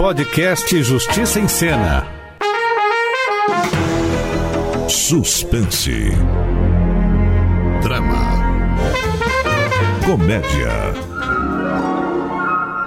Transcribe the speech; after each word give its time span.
Podcast 0.00 0.82
Justiça 0.82 1.38
em 1.38 1.46
Cena. 1.46 2.06
Suspense. 4.88 6.12
Drama. 7.82 8.38
Comédia. 10.06 10.72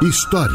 História. 0.02 0.54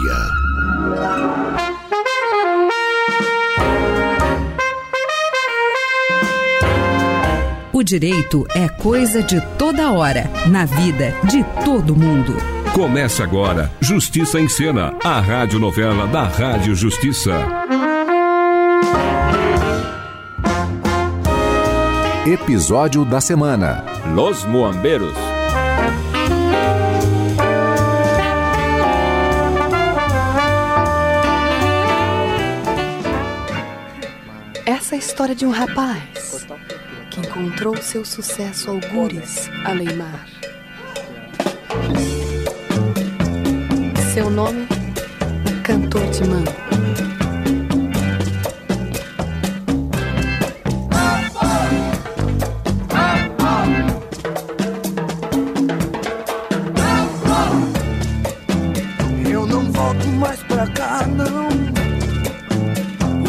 O 7.73 7.85
direito 7.85 8.45
é 8.57 8.69
coisa 8.69 9.23
de 9.23 9.41
toda 9.57 9.93
hora, 9.93 10.29
na 10.49 10.65
vida 10.65 11.15
de 11.31 11.45
todo 11.65 11.95
mundo. 11.95 12.35
Começa 12.75 13.23
agora 13.23 13.71
Justiça 13.81 14.41
em 14.41 14.49
Cena, 14.49 14.93
a 15.09 15.21
radionovela 15.21 16.07
da 16.07 16.25
Rádio 16.25 16.75
Justiça. 16.75 17.33
Episódio 22.27 23.07
da 23.07 23.19
semana: 23.19 23.87
Los 24.15 24.45
Muamberos. 24.45 25.15
Essa 34.66 34.95
é 34.95 34.97
a 34.97 34.99
história 34.99 35.35
de 35.35 35.47
um 35.47 35.51
rapaz 35.51 36.47
que 37.11 37.21
encontrou 37.21 37.75
seu 37.79 38.05
sucesso 38.05 38.71
algures 38.71 39.51
além 39.65 39.97
mar. 39.97 40.27
Seu 44.13 44.29
nome, 44.29 44.66
Cantor 45.91 46.10
de 46.10 46.24
Mango. 46.24 46.52
Eu 59.30 59.46
não 59.46 59.73
volto 59.73 60.07
mais 60.09 60.43
pra 60.43 60.66
cá, 60.66 61.07
não. 61.07 61.48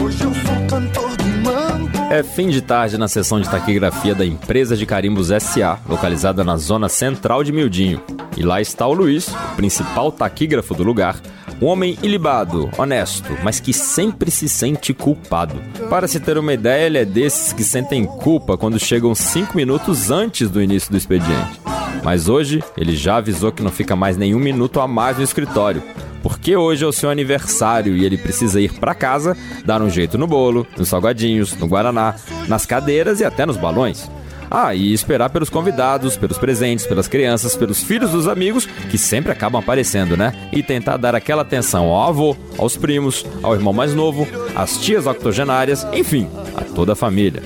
Hoje 0.04 0.22
eu 0.22 0.34
sou 0.34 0.68
cantor 0.68 1.16
de 1.16 1.30
mambo. 1.42 1.98
É 2.12 2.24
fim 2.24 2.50
de 2.50 2.62
tarde 2.62 2.98
na 2.98 3.08
sessão 3.08 3.40
de 3.40 3.50
taquigrafia 3.50 4.14
da 4.14 4.26
empresa 4.26 4.76
de 4.76 4.86
carimbos 4.86 5.30
SA, 5.30 5.80
localizada 5.88 6.44
na 6.44 6.58
zona 6.58 6.90
central 6.90 7.42
de 7.42 7.54
Mildinho. 7.54 8.02
E 8.36 8.44
lá 8.44 8.60
está 8.60 8.86
o 8.86 8.94
Luiz, 8.94 9.30
o 9.30 9.56
principal 9.56 10.12
taquígrafo 10.12 10.74
do 10.74 10.84
lugar, 10.84 11.22
um 11.62 11.66
homem 11.66 11.98
ilibado, 12.02 12.70
honesto, 12.78 13.38
mas 13.44 13.60
que 13.60 13.74
sempre 13.74 14.32
se 14.32 14.48
sente 14.48 14.94
culpado. 14.94 15.62
Para 15.90 16.08
se 16.08 16.20
ter 16.20 16.38
uma 16.38 16.54
ideia, 16.54 16.86
ele 16.86 16.98
é 16.98 17.06
desses 17.06 17.54
que 17.54 17.64
sentem 17.64 18.06
culpa 18.06 18.58
quando 18.58 18.80
chegam 18.80 19.14
cinco 19.14 19.58
minutos 19.58 20.10
antes 20.10 20.50
do 20.50 20.62
início 20.62 20.92
do 20.92 20.98
expediente. 20.98 21.60
Mas 22.04 22.30
hoje, 22.30 22.64
ele 22.78 22.96
já 22.96 23.18
avisou 23.18 23.52
que 23.52 23.64
não 23.64 23.72
fica 23.72 23.96
mais 23.96 24.16
nenhum 24.16 24.40
minuto 24.40 24.80
a 24.80 24.88
mais 24.88 25.18
no 25.18 25.24
escritório. 25.24 25.84
Porque 26.22 26.56
hoje 26.56 26.84
é 26.84 26.88
o 26.88 26.92
seu 26.92 27.10
aniversário 27.10 27.96
e 27.96 28.06
ele 28.06 28.18
precisa 28.18 28.60
ir 28.60 28.74
para 28.74 28.94
casa, 28.94 29.38
dar 29.66 29.82
um 29.82 29.90
jeito 29.90 30.18
no 30.18 30.28
bolo, 30.28 30.68
nos 30.78 30.90
salgadinhos, 30.90 31.56
no 31.56 31.68
guaraná, 31.68 32.16
nas 32.48 32.66
cadeiras 32.66 33.20
e 33.20 33.26
até 33.26 33.46
nos 33.46 33.58
balões. 33.58 34.10
Ah, 34.50 34.74
e 34.74 34.94
esperar 34.94 35.30
pelos 35.30 35.50
convidados, 35.50 36.18
pelos 36.18 36.38
presentes, 36.38 36.88
pelas 36.88 37.08
crianças, 37.08 37.56
pelos 37.56 37.84
filhos 37.84 38.12
dos 38.12 38.28
amigos, 38.28 38.66
que 38.66 38.98
sempre 38.98 39.32
acabam 39.32 39.62
aparecendo, 39.62 40.18
né? 40.18 40.34
E 40.52 40.64
tentar 40.64 40.98
dar 40.98 41.14
aquela 41.16 41.44
atenção 41.44 41.86
ao 41.86 42.10
avô, 42.10 42.36
aos 42.58 42.76
primos, 42.76 43.26
ao 43.44 43.54
irmão 43.54 43.74
mais 43.74 43.94
novo, 43.94 44.28
às 44.56 44.78
tias 44.78 45.06
octogenárias, 45.06 45.86
enfim, 45.94 46.30
a 46.56 46.64
toda 46.64 46.94
a 46.94 46.96
família. 46.96 47.44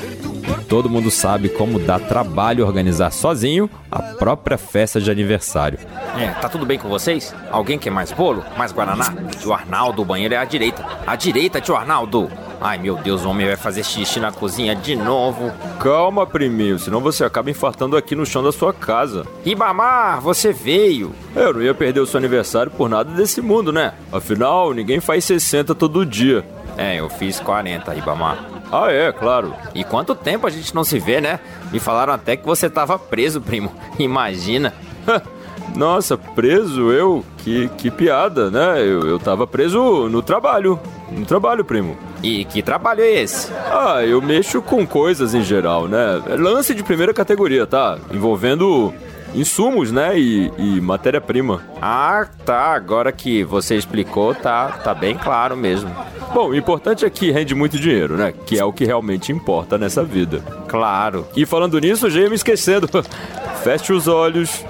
E 0.61 0.65
todo 0.65 0.89
mundo 0.89 1.09
sabe 1.09 1.50
como 1.50 1.79
dá 1.79 2.00
trabalho 2.00 2.66
organizar 2.66 3.11
sozinho 3.11 3.69
a 3.91 4.01
própria 4.01 4.57
festa 4.57 4.99
de 4.99 5.09
aniversário. 5.09 5.79
É, 6.17 6.28
tá 6.31 6.49
tudo 6.49 6.66
bem 6.66 6.78
com 6.78 6.89
vocês? 6.89 7.33
Alguém 7.51 7.79
quer 7.79 7.89
mais 7.91 8.11
bolo? 8.11 8.44
Mais 8.57 8.72
guaraná? 8.72 9.13
Tio 9.39 9.53
Arnaldo, 9.53 10.01
o 10.01 10.05
banheiro 10.05 10.33
é 10.33 10.38
à 10.38 10.45
direita. 10.45 10.85
À 11.07 11.16
direita, 11.16 11.61
tio 11.61 11.75
Arnaldo! 11.75 12.29
Ai, 12.63 12.78
meu 12.78 12.96
Deus, 12.96 13.25
o 13.25 13.29
homem 13.29 13.46
vai 13.46 13.57
fazer 13.57 13.84
xixi 13.84 14.22
na 14.22 14.31
cozinha 14.31 14.74
de 14.74 14.96
novo. 14.96 15.51
Calma, 15.81 16.25
priminho, 16.25 16.79
senão 16.79 17.01
você 17.01 17.25
acaba 17.25 17.51
infartando 17.51 17.97
aqui 17.97 18.16
no 18.16 18.25
chão 18.25 18.41
da 18.41 18.53
sua 18.53 18.74
casa. 18.74 19.28
Ribamar, 19.44 20.22
você 20.22 20.53
veio! 20.53 21.13
Eu 21.35 21.56
não 21.56 21.62
ia 21.62 21.73
perder 21.73 22.00
o 22.00 22.06
seu 22.06 22.18
aniversário 22.18 22.72
por 22.72 22.88
nada 22.88 23.12
desse 23.12 23.41
mundo, 23.41 23.73
né? 23.73 23.94
Afinal, 24.13 24.73
ninguém 24.73 25.02
faz 25.02 25.25
60 25.25 25.75
todo 25.75 26.06
dia. 26.06 26.46
É, 26.78 27.02
eu 27.02 27.09
fiz 27.09 27.38
40, 27.38 27.91
Ribamar. 27.91 28.46
Ah, 28.72 28.90
é, 28.90 29.12
claro. 29.12 29.53
E 29.75 29.84
quanto 29.84 30.16
tempo 30.16 30.47
a 30.47 30.50
gente 30.50 30.73
não 30.73 30.85
se 30.85 30.97
vê, 31.00 31.19
né? 31.19 31.41
Me 31.69 31.79
falaram 31.79 32.13
até 32.13 32.38
que 32.38 32.46
você 32.46 32.69
tava 32.69 32.97
preso, 32.97 33.41
primo. 33.41 33.73
Imagina. 34.00 34.73
Nossa, 35.75 36.18
preso 36.18 36.91
eu? 36.91 37.25
Que, 37.40 37.68
que 37.78 37.91
piada, 37.91 38.50
né? 38.50 38.79
Eu, 38.79 39.06
eu 39.06 39.19
tava 39.19 39.46
preso 39.46 40.07
no 40.07 40.22
trabalho. 40.22 40.79
No 41.16 41.25
trabalho, 41.25 41.63
primo. 41.63 41.97
E 42.22 42.46
que 42.46 42.62
trabalho 42.62 43.01
é 43.01 43.22
esse? 43.22 43.51
Ah, 43.72 44.03
eu 44.03 44.22
mexo 44.22 44.62
com 44.62 44.85
coisas 44.85 45.34
em 45.34 45.44
geral, 45.44 45.88
né? 45.88 46.22
É 46.28 46.35
lance 46.35 46.74
de 46.74 46.84
primeira 46.84 47.13
categoria, 47.13 47.66
tá? 47.66 47.97
Envolvendo 48.12 48.94
insumos, 49.35 49.91
né? 49.91 50.18
E, 50.18 50.52
e 50.57 50.81
matéria-prima. 50.81 51.62
Ah, 51.81 52.28
tá. 52.46 52.73
Agora 52.73 53.12
que 53.12 53.44
você 53.44 53.75
explicou, 53.75 54.34
tá, 54.34 54.68
tá 54.84 54.94
bem 54.94 55.18
claro 55.18 55.56
mesmo. 55.56 55.90
Bom, 56.34 56.50
o 56.50 56.56
importante 56.56 57.06
é 57.06 57.09
que 57.09 57.31
rende 57.31 57.53
muito 57.53 57.78
dinheiro, 57.79 58.16
né? 58.16 58.34
Que 58.46 58.59
é 58.59 58.66
o 58.66 58.73
que 58.73 58.85
realmente 58.85 59.31
importa 59.31 59.78
nessa 59.78 60.03
vida. 60.03 60.40
Claro. 60.68 61.28
E 61.35 61.46
falando 61.46 61.79
nisso, 61.79 62.09
já 62.09 62.22
ia 62.22 62.29
me 62.29 62.35
esquecendo. 62.35 62.88
Feche 63.63 63.94
os 63.94 64.07
olhos. 64.07 64.66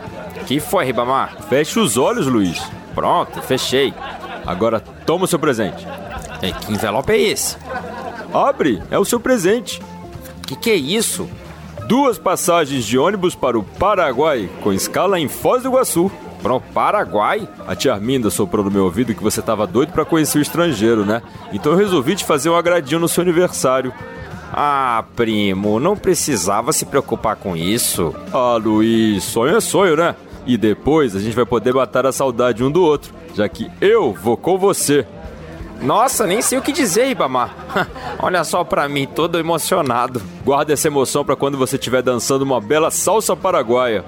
Que 0.45 0.59
foi, 0.59 0.85
Ribamar? 0.85 1.37
Feche 1.47 1.79
os 1.79 1.97
olhos, 1.97 2.27
Luiz. 2.27 2.61
Pronto, 2.93 3.41
fechei. 3.41 3.93
Agora 4.45 4.79
toma 4.79 5.23
o 5.23 5.27
seu 5.27 5.39
presente. 5.39 5.87
E 6.43 6.51
que 6.51 6.73
envelope 6.73 7.13
é 7.13 7.17
esse? 7.17 7.57
Abre, 8.33 8.83
é 8.91 8.99
o 8.99 9.05
seu 9.05 9.19
presente. 9.19 9.81
Que 10.45 10.55
que 10.55 10.69
é 10.69 10.75
isso? 10.75 11.29
Duas 11.87 12.17
passagens 12.19 12.85
de 12.85 12.97
ônibus 12.97 13.33
para 13.33 13.57
o 13.57 13.63
Paraguai, 13.63 14.49
com 14.61 14.73
escala 14.73 15.19
em 15.19 15.29
Foz 15.29 15.63
do 15.63 15.69
Iguaçu. 15.69 16.11
Pro 16.41 16.59
Paraguai? 16.59 17.47
A 17.65 17.73
tia 17.73 17.93
Arminda 17.93 18.29
soprou 18.29 18.65
no 18.65 18.71
meu 18.71 18.83
ouvido 18.83 19.15
que 19.15 19.23
você 19.23 19.41
tava 19.41 19.65
doido 19.65 19.93
para 19.93 20.03
conhecer 20.03 20.39
o 20.39 20.41
estrangeiro, 20.41 21.05
né? 21.05 21.21
Então 21.53 21.71
eu 21.71 21.77
resolvi 21.77 22.15
te 22.15 22.25
fazer 22.25 22.49
um 22.49 22.57
agradinho 22.57 22.99
no 22.99 23.07
seu 23.07 23.21
aniversário. 23.21 23.93
Ah, 24.51 25.05
primo, 25.15 25.79
não 25.79 25.95
precisava 25.95 26.73
se 26.73 26.85
preocupar 26.85 27.37
com 27.37 27.55
isso. 27.55 28.13
Ah, 28.33 28.57
Luiz, 28.61 29.23
sonho 29.23 29.55
é 29.55 29.61
sonho, 29.61 29.95
né? 29.95 30.15
E 30.45 30.57
depois 30.57 31.15
a 31.15 31.19
gente 31.19 31.35
vai 31.35 31.45
poder 31.45 31.73
matar 31.73 32.05
a 32.05 32.11
saudade 32.11 32.61
um 32.61 32.69
do 32.69 32.83
outro, 32.83 33.13
já 33.33 33.47
que 33.47 33.71
eu 33.79 34.11
vou 34.11 34.35
com 34.35 34.57
você. 34.57 35.07
Nossa, 35.81 36.25
nem 36.25 36.41
sei 36.41 36.57
o 36.57 36.61
que 36.61 36.71
dizer, 36.71 37.09
Ibamar. 37.09 37.53
Olha 38.19 38.43
só 38.43 38.63
pra 38.63 38.87
mim, 38.87 39.05
todo 39.05 39.39
emocionado. 39.39 40.21
Guarda 40.43 40.73
essa 40.73 40.87
emoção 40.87 41.25
para 41.25 41.35
quando 41.35 41.57
você 41.57 41.75
estiver 41.75 42.01
dançando 42.01 42.43
uma 42.43 42.61
bela 42.61 42.89
salsa 42.89 43.35
paraguaia. 43.35 44.03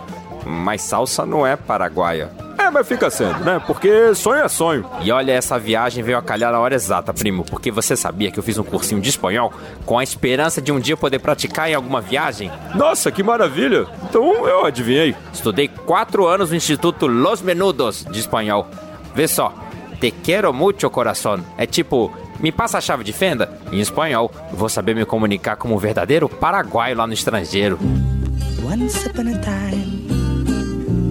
Mas 0.46 0.82
salsa 0.82 1.26
não 1.26 1.46
é 1.46 1.56
paraguaia. 1.56 2.32
É, 2.58 2.70
mas 2.70 2.88
fica 2.88 3.10
sendo, 3.10 3.44
né? 3.44 3.62
Porque 3.66 4.16
sonho 4.16 4.44
é 4.44 4.48
sonho. 4.48 4.86
E 5.02 5.12
olha, 5.12 5.34
essa 5.34 5.60
viagem 5.60 6.04
veio 6.04 6.18
a 6.18 6.22
calhar 6.22 6.52
na 6.52 6.60
hora 6.60 6.74
exata, 6.74 7.14
primo, 7.14 7.44
porque 7.44 7.70
você 7.70 7.96
sabia 7.96 8.32
que 8.32 8.40
eu 8.40 8.44
fiz 8.44 8.58
um 8.58 8.64
cursinho 8.64 9.02
de 9.02 9.10
espanhol 9.10 9.54
com 9.86 10.00
a 10.00 10.04
esperança 10.04 10.62
de 10.62 10.72
um 10.72 10.80
dia 10.80 10.98
poder 10.98 11.20
praticar 11.20 11.70
em 11.70 11.76
alguma 11.76 12.02
viagem? 12.02 12.52
Nossa, 12.74 13.12
que 13.12 13.22
maravilha! 13.22 13.86
Então 14.10 14.48
eu 14.48 14.66
adivinhei. 14.66 15.16
Estudei 15.34 15.68
quatro 15.68 16.26
anos 16.26 16.50
no 16.50 16.56
Instituto 16.56 17.06
Los 17.06 17.42
Menudos 17.42 18.06
de 18.10 18.20
espanhol. 18.20 18.68
Vê 19.14 19.28
só, 19.28 19.54
te 19.96 20.12
quero 20.12 20.54
mucho 20.54 20.90
corazón. 20.90 21.44
É 21.58 21.66
tipo, 21.66 22.12
me 22.40 22.52
passa 22.52 22.78
a 22.78 22.82
chave 22.82 23.04
de 23.04 23.14
fenda? 23.14 23.60
Em 23.72 23.80
espanhol, 23.80 24.32
vou 24.54 24.70
saber 24.70 24.96
me 24.96 25.06
comunicar 25.06 25.56
como 25.56 25.76
um 25.76 25.78
verdadeiro 25.78 26.28
paraguaio 26.30 26.98
lá 26.98 27.08
no 27.08 27.14
estrangeiro. 27.14 27.80
Once 28.64 29.08
upon 29.08 29.28
a 29.28 29.38
time, 29.40 30.08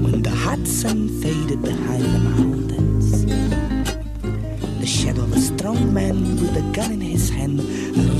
when 0.03 0.23
the 0.23 0.31
hot 0.31 0.67
sun 0.67 1.09
faded 1.23 1.59
behind 1.63 2.03
the 2.03 2.19
mountains, 2.19 3.25
the 4.81 4.87
shadow 4.87 5.23
of 5.23 5.33
a 5.37 5.41
strong 5.41 5.93
man 5.93 6.37
with 6.41 6.57
a 6.57 6.63
gun 6.73 6.93
in 6.93 7.01
his 7.01 7.31
hand 7.31 7.61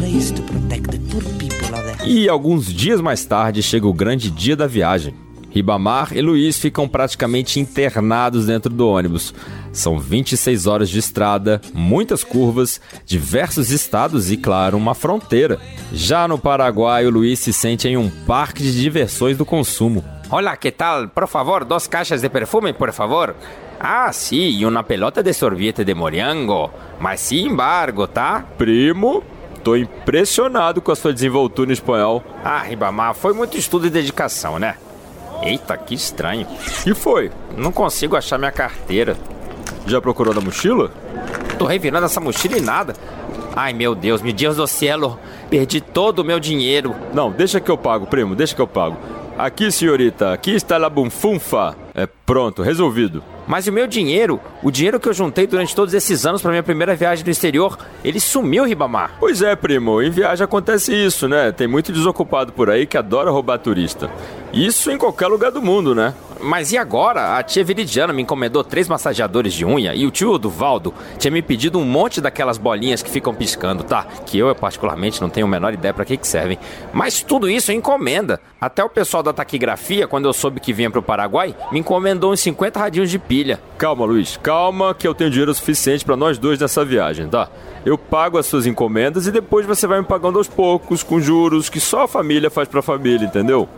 raced 0.01 0.37
to 0.37 0.43
protect 0.43 0.91
the 0.91 0.99
poor 1.11 1.23
people 1.39 1.75
of 1.75 1.99
the 1.99 2.09
E 2.09 2.29
alguns 2.29 2.73
dias 2.73 3.01
mais 3.01 3.25
tarde 3.25 3.63
chega 3.63 3.87
o 3.87 3.93
grande 3.93 4.31
dia 4.31 4.55
da 4.57 4.67
viagem. 4.67 5.15
Ribamar 5.55 6.09
e 6.17 6.21
Luiz 6.21 6.59
ficam 6.59 6.89
praticamente 6.89 7.61
internados 7.61 8.47
dentro 8.47 8.69
do 8.73 8.89
ônibus. 8.89 9.33
São 9.73 10.01
26 10.01 10.67
horas 10.67 10.91
de 10.91 10.99
estrada, 10.99 11.61
muitas 11.73 12.25
curvas, 12.25 12.81
diversos 13.07 13.71
estados 13.71 14.33
e, 14.33 14.37
claro, 14.37 14.77
uma 14.77 14.97
fronteira. 14.97 15.61
Já 15.93 16.27
no 16.27 16.39
Paraguai, 16.39 17.07
o 17.07 17.11
Luiz 17.11 17.39
se 17.39 17.53
sente 17.53 17.87
em 17.87 17.97
um 17.97 18.11
parque 18.27 18.65
de 18.65 18.81
diversões 18.81 19.37
do 19.37 19.47
consumo. 19.47 20.05
Olá, 20.29 20.57
que 20.57 20.73
tal? 20.73 21.07
Por 21.07 21.29
favor, 21.29 21.65
duas 21.65 21.87
caixas 21.87 22.21
de 22.21 22.29
perfume, 22.29 22.73
por 22.73 22.93
favor. 22.93 23.37
Ah, 23.79 24.11
sim, 24.13 24.59
e 24.59 24.67
uma 24.67 24.83
pelota 24.83 25.23
de 25.23 25.33
sorvete 25.33 25.85
de 25.85 25.95
morango. 25.95 26.69
Mas 26.99 27.21
sim 27.21 27.47
embargo, 27.47 28.09
tá? 28.09 28.45
Primo, 28.59 29.23
tô 29.63 29.77
impressionado 29.77 30.83
com 30.83 30.91
a 30.91 30.97
sua 30.97 31.13
desenvoltura 31.13 31.71
em 31.71 31.75
espanhol. 31.75 32.25
Ah, 32.43 32.59
Ribamar, 32.59 33.15
foi 33.15 33.33
muito 33.33 33.57
estudo 33.57 33.87
e 33.87 33.91
dedicação, 33.91 34.59
né? 34.59 34.75
Eita, 35.45 35.77
que 35.77 35.95
estranho. 35.95 36.47
E 36.87 36.95
foi? 36.95 37.31
Não 37.57 37.71
consigo 37.71 38.17
achar 38.17 38.39
minha 38.39 38.51
carteira. 38.51 39.17
Já 39.87 40.01
procurou 40.01 40.35
na 40.35 40.41
mochila? 40.41 40.91
Tô 41.59 41.67
revirando 41.67 42.07
essa 42.07 42.21
mochila 42.21 42.57
e 42.57 42.61
nada. 42.61 42.95
Ai, 43.55 43.73
meu 43.73 43.95
Deus, 43.95 44.23
meu 44.23 44.33
Deus 44.33 44.57
do 44.57 44.67
céu. 44.67 45.19
Perdi 45.51 45.81
todo 45.81 46.21
o 46.21 46.25
meu 46.25 46.41
dinheiro. 46.41 46.95
Não, 47.13 47.31
deixa 47.31 47.61
que 47.61 47.71
eu 47.71 47.77
pago, 47.77 48.07
primo, 48.07 48.35
deixa 48.35 48.55
que 48.55 48.63
eu 48.63 48.67
pago. 48.67 48.97
Aqui, 49.39 49.71
senhorita, 49.71 50.33
aqui 50.33 50.53
está 50.53 50.77
a 50.77 50.89
bunfunfa. 50.89 51.84
É 51.95 52.07
pronto, 52.07 52.61
resolvido. 52.61 53.23
Mas 53.47 53.69
o 53.69 53.73
meu 53.73 53.87
dinheiro, 53.87 54.41
o 54.63 54.71
dinheiro 54.71 54.99
que 54.99 55.09
eu 55.09 55.13
juntei 55.13 55.47
durante 55.47 55.77
todos 55.77 55.95
esses 55.95 56.27
anos 56.27 56.43
para 56.43 56.51
minha 56.51 56.63
primeira 56.63 56.97
viagem 56.97 57.25
no 57.25 57.31
exterior, 57.31 57.79
ele 58.03 58.19
sumiu, 58.19 58.65
Ribamar. 58.65 59.13
Pois 59.21 59.43
é, 59.43 59.55
primo, 59.55 60.03
em 60.03 60.11
viagem 60.11 60.45
acontece 60.45 60.93
isso, 60.93 61.29
né? 61.29 61.53
Tem 61.53 61.69
muito 61.69 61.93
desocupado 61.93 62.53
por 62.53 62.69
aí 62.69 62.85
que 62.85 62.97
adora 62.97 63.31
roubar 63.31 63.59
turista. 63.59 64.11
Isso 64.53 64.91
em 64.91 64.99
qualquer 64.99 65.27
lugar 65.27 65.51
do 65.51 65.63
mundo, 65.63 65.95
né? 65.95 66.15
Mas 66.41 66.73
e 66.73 66.79
agora? 66.79 67.39
A 67.39 67.43
tia 67.43 67.65
Viridiana 67.65 68.13
me 68.13 68.23
encomendou 68.23 68.63
três 68.63 68.87
massageadores 68.87 69.55
de 69.55 69.65
unha 69.65 69.95
e 69.95 70.07
o 70.07 70.11
tio 70.11 70.37
Duvaldo 70.37 70.93
tinha 71.19 71.31
me 71.31 71.41
pedido 71.41 71.79
um 71.79 71.85
monte 71.85 72.21
daquelas 72.21 72.59
bolinhas 72.59 73.03
que 73.03 73.11
ficam 73.11 73.35
piscando, 73.35 73.83
tá? 73.83 74.07
Que 74.27 74.39
eu, 74.39 74.55
particularmente, 74.55 75.21
não 75.21 75.31
tenho 75.31 75.47
a 75.47 75.51
menor 75.51 75.73
ideia 75.73 75.95
para 75.95 76.05
que, 76.05 76.17
que 76.17 76.27
servem. 76.27 76.59
Mas 76.93 77.23
tudo 77.23 77.49
isso 77.49 77.71
é 77.71 77.75
encomenda. 77.75 78.41
Até 78.61 78.85
o 78.85 78.91
pessoal 78.91 79.23
da 79.23 79.33
taquigrafia, 79.33 80.07
quando 80.07 80.27
eu 80.27 80.33
soube 80.33 80.61
que 80.61 80.73
vinha 80.73 80.91
pro 80.91 81.03
Paraguai, 81.03 81.57
me 81.73 81.81
encomendou 81.85 82.33
uns 82.33 82.41
50 82.41 82.81
radinhos 82.81 83.11
de 83.11 83.19
pilha. 83.19 83.61
Calma, 83.77 84.07
Luiz, 84.07 84.39
calma 84.43 84.95
que 84.95 85.07
eu 85.07 85.15
tenho 85.15 85.31
dinheiro 85.31 85.55
suficiente 85.55 86.03
para 86.03 86.17
nós 86.17 86.39
dois 86.39 86.59
nessa 86.59 86.83
viagem, 86.83 87.29
tá? 87.29 87.49
Eu 87.85 87.99
pago 87.99 88.39
as 88.39 88.47
suas 88.47 88.67
encomendas 88.67 89.27
e 89.27 89.31
depois 89.31 89.67
você 89.67 89.87
vai 89.87 90.01
me 90.01 90.07
pagando 90.07 90.39
aos 90.39 90.49
poucos, 90.49 91.03
com 91.03 91.21
juros 91.21 91.69
que 91.69 91.79
só 91.79 92.05
a 92.05 92.09
família 92.09 92.51
faz 92.51 92.67
pra 92.67 92.81
família, 92.81 93.27
entendeu? 93.27 93.69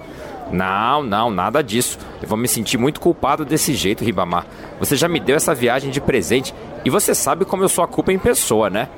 Não, 0.53 1.03
não, 1.03 1.29
nada 1.29 1.61
disso. 1.61 1.99
Eu 2.23 2.29
vou 2.29 2.39
me 2.39 2.47
sentir 2.47 2.79
muito 2.79 3.01
culpado 3.01 3.45
desse 3.45 3.75
jeito, 3.75 4.05
Ribamar. 4.05 4.47
Você 4.79 4.95
já 4.95 5.09
me 5.09 5.19
deu 5.19 5.35
essa 5.35 5.53
viagem 5.53 5.91
de 5.91 6.01
presente 6.01 6.55
e 6.85 6.91
você 6.91 7.13
sabe 7.13 7.45
como 7.45 7.65
eu 7.65 7.69
sou 7.69 7.83
a 7.83 7.89
culpa 7.89 8.13
em 8.13 8.19
pessoa, 8.19 8.71
né? 8.71 8.89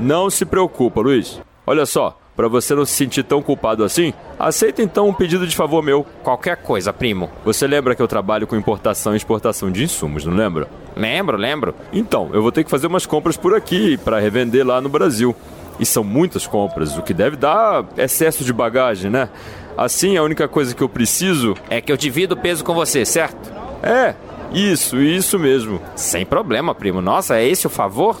Não 0.00 0.28
se 0.28 0.44
preocupa, 0.44 1.00
Luiz. 1.00 1.40
Olha 1.64 1.86
só, 1.86 2.19
para 2.40 2.48
você 2.48 2.74
não 2.74 2.86
se 2.86 2.94
sentir 2.94 3.22
tão 3.22 3.42
culpado 3.42 3.84
assim, 3.84 4.14
aceita 4.38 4.80
então 4.80 5.06
um 5.06 5.12
pedido 5.12 5.46
de 5.46 5.54
favor 5.54 5.82
meu. 5.82 6.06
Qualquer 6.22 6.56
coisa, 6.56 6.90
primo. 6.90 7.28
Você 7.44 7.66
lembra 7.66 7.94
que 7.94 8.00
eu 8.00 8.08
trabalho 8.08 8.46
com 8.46 8.56
importação 8.56 9.12
e 9.12 9.18
exportação 9.18 9.70
de 9.70 9.84
insumos, 9.84 10.24
não 10.24 10.32
lembra? 10.32 10.66
Lembro, 10.96 11.36
lembro. 11.36 11.74
Então, 11.92 12.30
eu 12.32 12.40
vou 12.40 12.50
ter 12.50 12.64
que 12.64 12.70
fazer 12.70 12.86
umas 12.86 13.04
compras 13.04 13.36
por 13.36 13.54
aqui 13.54 13.98
para 13.98 14.18
revender 14.18 14.66
lá 14.66 14.80
no 14.80 14.88
Brasil. 14.88 15.36
E 15.78 15.84
são 15.84 16.02
muitas 16.02 16.46
compras, 16.46 16.96
o 16.96 17.02
que 17.02 17.12
deve 17.12 17.36
dar 17.36 17.84
excesso 17.98 18.42
de 18.42 18.54
bagagem, 18.54 19.10
né? 19.10 19.28
Assim, 19.76 20.16
a 20.16 20.22
única 20.22 20.48
coisa 20.48 20.74
que 20.74 20.82
eu 20.82 20.88
preciso 20.88 21.54
é 21.68 21.78
que 21.78 21.92
eu 21.92 21.96
divido 21.98 22.34
o 22.34 22.38
peso 22.38 22.64
com 22.64 22.72
você, 22.72 23.04
certo? 23.04 23.52
É, 23.82 24.14
isso, 24.50 24.96
isso 24.96 25.38
mesmo. 25.38 25.78
Sem 25.94 26.24
problema, 26.24 26.74
primo. 26.74 27.02
Nossa, 27.02 27.36
é 27.36 27.46
esse 27.46 27.66
o 27.66 27.70
favor? 27.70 28.18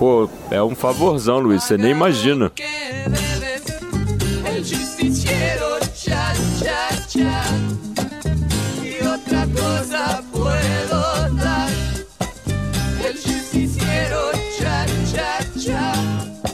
Pô, 0.00 0.28
é 0.50 0.60
um 0.60 0.74
favorzão, 0.74 1.38
Luiz, 1.38 1.62
você 1.62 1.76
nem 1.76 1.92
imagina. 1.92 2.50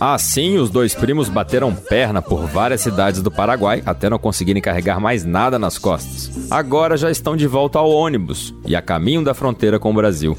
Assim, 0.00 0.56
os 0.58 0.70
dois 0.70 0.94
primos 0.94 1.28
bateram 1.28 1.74
perna 1.74 2.22
por 2.22 2.46
várias 2.46 2.80
cidades 2.80 3.20
do 3.20 3.32
Paraguai 3.32 3.82
até 3.84 4.08
não 4.08 4.18
conseguirem 4.18 4.62
carregar 4.62 5.00
mais 5.00 5.24
nada 5.24 5.58
nas 5.58 5.76
costas. 5.76 6.30
Agora 6.50 6.96
já 6.96 7.10
estão 7.10 7.36
de 7.36 7.46
volta 7.46 7.80
ao 7.80 7.90
ônibus 7.90 8.54
e 8.64 8.76
a 8.76 8.82
caminho 8.82 9.24
da 9.24 9.34
fronteira 9.34 9.78
com 9.78 9.90
o 9.90 9.94
Brasil. 9.94 10.38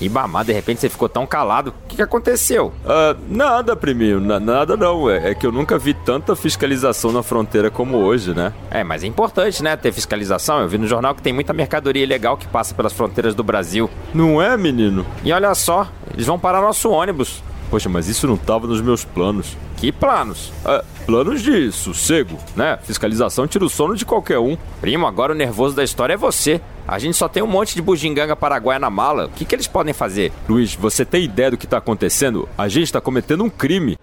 Ibamá, 0.00 0.42
de 0.42 0.52
repente 0.52 0.80
você 0.80 0.88
ficou 0.88 1.08
tão 1.08 1.26
calado. 1.26 1.70
O 1.84 1.88
que, 1.88 1.96
que 1.96 2.02
aconteceu? 2.02 2.72
Uh, 2.84 3.16
nada, 3.28 3.74
priminho, 3.74 4.20
nada 4.20 4.76
não. 4.76 5.08
É, 5.10 5.30
é, 5.30 5.34
que 5.34 5.46
eu 5.46 5.52
nunca 5.52 5.78
vi 5.78 5.94
tanta 5.94 6.36
fiscalização 6.36 7.12
na 7.12 7.22
fronteira 7.22 7.70
como 7.70 7.98
hoje, 7.98 8.34
né? 8.34 8.52
É, 8.70 8.84
mas 8.84 9.02
é 9.02 9.06
importante, 9.06 9.62
né, 9.62 9.76
ter 9.76 9.92
fiscalização. 9.92 10.60
Eu 10.60 10.68
vi 10.68 10.78
no 10.78 10.86
jornal 10.86 11.14
que 11.14 11.22
tem 11.22 11.32
muita 11.32 11.52
mercadoria 11.52 12.02
ilegal 12.02 12.36
que 12.36 12.46
passa 12.46 12.74
pelas 12.74 12.92
fronteiras 12.92 13.34
do 13.34 13.42
Brasil. 13.42 13.90
Não 14.12 14.40
é, 14.40 14.56
menino? 14.56 15.06
E 15.24 15.32
olha 15.32 15.54
só, 15.54 15.88
eles 16.12 16.26
vão 16.26 16.38
parar 16.38 16.60
nosso 16.60 16.90
ônibus. 16.90 17.42
Poxa, 17.70 17.88
mas 17.88 18.08
isso 18.08 18.26
não 18.26 18.34
estava 18.34 18.66
nos 18.66 18.80
meus 18.80 19.04
planos. 19.04 19.56
Que 19.76 19.90
planos? 19.90 20.52
É, 20.64 20.84
planos 21.04 21.42
de 21.42 21.70
sossego, 21.72 22.38
né? 22.54 22.78
Fiscalização 22.82 23.46
tira 23.46 23.64
o 23.64 23.68
sono 23.68 23.96
de 23.96 24.04
qualquer 24.04 24.38
um. 24.38 24.56
Primo, 24.80 25.06
agora 25.06 25.32
o 25.32 25.36
nervoso 25.36 25.74
da 25.74 25.82
história 25.82 26.14
é 26.14 26.16
você. 26.16 26.60
A 26.86 26.98
gente 26.98 27.16
só 27.16 27.28
tem 27.28 27.42
um 27.42 27.46
monte 27.46 27.74
de 27.74 27.82
bugiganga 27.82 28.36
paraguaia 28.36 28.78
na 28.78 28.88
mala. 28.88 29.26
O 29.26 29.30
que, 29.30 29.44
que 29.44 29.54
eles 29.54 29.66
podem 29.66 29.92
fazer? 29.92 30.32
Luiz, 30.48 30.74
você 30.74 31.04
tem 31.04 31.24
ideia 31.24 31.50
do 31.50 31.56
que 31.56 31.64
está 31.66 31.78
acontecendo? 31.78 32.48
A 32.56 32.68
gente 32.68 32.84
está 32.84 33.00
cometendo 33.00 33.42
um 33.42 33.50
crime. 33.50 33.98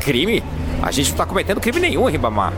Crime? 0.00 0.42
A 0.82 0.90
gente 0.90 1.06
não 1.08 1.14
está 1.14 1.26
cometendo 1.26 1.60
crime 1.60 1.80
nenhum, 1.80 2.06
Ribamar. 2.06 2.52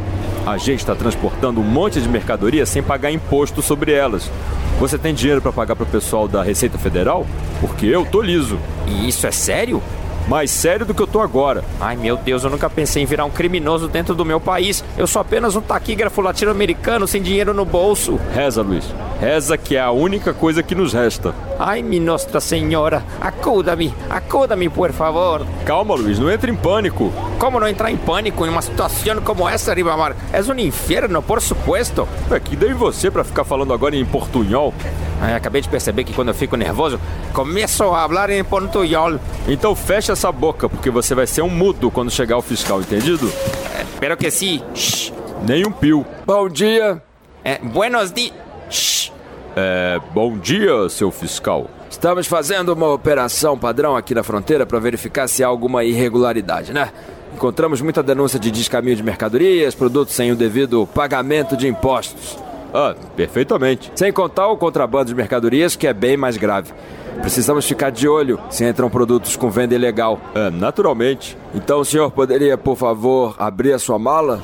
A 0.46 0.56
gente 0.56 0.80
está 0.80 0.94
transportando 0.94 1.60
um 1.60 1.64
monte 1.64 2.00
de 2.00 2.08
mercadoria 2.08 2.64
sem 2.64 2.82
pagar 2.82 3.10
imposto 3.10 3.60
sobre 3.60 3.92
elas. 3.92 4.30
Você 4.78 4.96
tem 4.96 5.12
dinheiro 5.12 5.42
para 5.42 5.52
pagar 5.52 5.74
para 5.74 5.82
o 5.82 5.86
pessoal 5.86 6.28
da 6.28 6.42
Receita 6.42 6.78
Federal? 6.78 7.26
Porque 7.60 7.84
eu 7.84 8.06
tô 8.06 8.22
liso. 8.22 8.58
E 8.86 9.08
isso 9.08 9.26
é 9.26 9.30
sério? 9.30 9.82
Mais 10.28 10.50
sério 10.50 10.84
do 10.84 10.94
que 10.94 11.00
eu 11.00 11.06
tô 11.06 11.20
agora. 11.20 11.64
Ai 11.80 11.96
meu 11.96 12.16
Deus, 12.16 12.44
eu 12.44 12.50
nunca 12.50 12.68
pensei 12.68 13.02
em 13.02 13.06
virar 13.06 13.24
um 13.24 13.30
criminoso 13.30 13.88
dentro 13.88 14.14
do 14.14 14.24
meu 14.24 14.38
país. 14.38 14.84
Eu 14.96 15.06
sou 15.06 15.22
apenas 15.22 15.56
um 15.56 15.60
taquígrafo 15.60 16.20
latino-americano 16.20 17.08
sem 17.08 17.22
dinheiro 17.22 17.54
no 17.54 17.64
bolso. 17.64 18.20
Reza, 18.34 18.62
Luiz. 18.62 18.84
Reza 19.20 19.56
que 19.56 19.74
é 19.74 19.80
a 19.80 19.90
única 19.90 20.34
coisa 20.34 20.62
que 20.62 20.74
nos 20.74 20.92
resta. 20.92 21.34
Ai, 21.58 21.82
minha 21.82 22.02
Nossa 22.02 22.38
Senhora, 22.40 23.02
acuda-me, 23.20 23.92
acuda-me, 24.08 24.68
por 24.68 24.92
favor. 24.92 25.44
Calma, 25.64 25.94
Luiz, 25.94 26.18
não 26.18 26.30
entre 26.30 26.52
em 26.52 26.56
pânico. 26.56 27.12
Como 27.38 27.58
não 27.58 27.66
entrar 27.66 27.90
em 27.90 27.96
pânico 27.96 28.44
em 28.46 28.48
uma 28.48 28.62
situação 28.62 28.98
como 29.22 29.48
essa, 29.48 29.74
Ribamar? 29.74 30.14
É 30.32 30.40
um 30.42 30.58
inferno, 30.58 31.22
por 31.22 31.40
supuesto. 31.40 32.06
É 32.30 32.38
que 32.38 32.54
dei 32.54 32.74
você 32.74 33.10
para 33.10 33.24
ficar 33.24 33.44
falando 33.44 33.72
agora 33.72 33.96
em 33.96 34.04
portunhol. 34.04 34.74
Ai, 35.20 35.34
acabei 35.34 35.60
de 35.60 35.68
perceber 35.68 36.04
que 36.04 36.12
quando 36.12 36.28
eu 36.28 36.34
fico 36.34 36.56
nervoso, 36.56 37.00
começo 37.32 37.82
a 37.84 38.08
falar 38.08 38.30
em 38.30 38.44
portunhol. 38.44 39.18
Então 39.48 39.74
fecha 39.74 40.12
essa 40.12 40.30
boca, 40.30 40.68
porque 40.68 40.90
você 40.90 41.14
vai 41.14 41.26
ser 41.26 41.42
um 41.42 41.50
mudo 41.50 41.90
quando 41.90 42.10
chegar 42.10 42.36
o 42.36 42.42
fiscal, 42.42 42.80
entendido? 42.80 43.30
É, 43.76 43.82
espero 43.82 44.16
que 44.16 44.30
sim. 44.30 44.62
Shhh. 44.74 45.12
Nem 45.46 45.66
um 45.66 45.72
pio. 45.72 46.04
Bom 46.26 46.48
dia. 46.48 47.02
É, 47.44 47.58
buenos 47.58 48.12
dias. 48.12 49.12
É, 49.56 50.00
bom 50.12 50.38
dia, 50.38 50.88
seu 50.88 51.10
fiscal. 51.10 51.68
Estamos 51.90 52.26
fazendo 52.26 52.72
uma 52.72 52.92
operação 52.92 53.58
padrão 53.58 53.96
aqui 53.96 54.14
na 54.14 54.22
fronteira 54.22 54.64
para 54.64 54.78
verificar 54.78 55.26
se 55.26 55.42
há 55.42 55.48
alguma 55.48 55.82
irregularidade, 55.82 56.72
né? 56.72 56.90
Encontramos 57.34 57.80
muita 57.80 58.02
denúncia 58.02 58.38
de 58.38 58.50
descaminho 58.50 58.96
de 58.96 59.02
mercadorias, 59.02 59.74
produtos 59.74 60.14
sem 60.14 60.30
o 60.30 60.36
devido 60.36 60.86
pagamento 60.94 61.56
de 61.56 61.66
impostos. 61.66 62.38
Ah, 62.72 62.94
perfeitamente. 63.16 63.90
Sem 63.94 64.12
contar 64.12 64.48
o 64.48 64.56
contrabando 64.56 65.06
de 65.06 65.14
mercadorias, 65.14 65.74
que 65.76 65.86
é 65.86 65.92
bem 65.92 66.16
mais 66.16 66.36
grave. 66.36 66.72
Precisamos 67.20 67.66
ficar 67.66 67.90
de 67.90 68.08
olho 68.08 68.38
se 68.48 68.64
entram 68.64 68.88
produtos 68.88 69.36
com 69.36 69.50
venda 69.50 69.74
ilegal. 69.74 70.20
É, 70.34 70.50
naturalmente. 70.50 71.36
Então 71.54 71.80
o 71.80 71.84
senhor 71.84 72.10
poderia, 72.10 72.56
por 72.56 72.76
favor, 72.76 73.34
abrir 73.38 73.72
a 73.72 73.78
sua 73.78 73.98
mala? 73.98 74.42